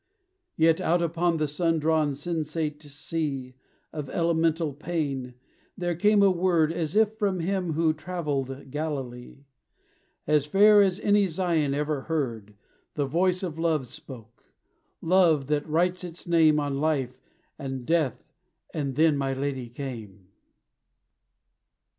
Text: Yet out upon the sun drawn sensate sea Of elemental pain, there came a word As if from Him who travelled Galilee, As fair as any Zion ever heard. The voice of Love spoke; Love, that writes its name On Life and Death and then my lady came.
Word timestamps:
Yet 0.57 0.81
out 0.81 1.03
upon 1.03 1.37
the 1.37 1.47
sun 1.47 1.77
drawn 1.77 2.13
sensate 2.13 2.81
sea 2.81 3.53
Of 3.93 4.09
elemental 4.09 4.73
pain, 4.73 5.35
there 5.77 5.95
came 5.95 6.23
a 6.23 6.31
word 6.31 6.73
As 6.73 6.95
if 6.95 7.19
from 7.19 7.39
Him 7.39 7.73
who 7.73 7.93
travelled 7.93 8.71
Galilee, 8.71 9.45
As 10.25 10.47
fair 10.47 10.81
as 10.81 10.99
any 11.01 11.27
Zion 11.27 11.75
ever 11.75 12.01
heard. 12.01 12.55
The 12.95 13.05
voice 13.05 13.43
of 13.43 13.59
Love 13.59 13.85
spoke; 13.85 14.45
Love, 15.01 15.45
that 15.49 15.69
writes 15.69 16.03
its 16.03 16.27
name 16.27 16.59
On 16.59 16.79
Life 16.79 17.21
and 17.59 17.85
Death 17.85 18.23
and 18.73 18.95
then 18.95 19.15
my 19.15 19.33
lady 19.33 19.69
came. 19.69 20.29